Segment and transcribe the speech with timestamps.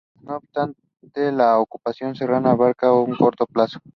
[0.23, 3.77] No obstante, la ocupación serrana abarcará un corto plazo.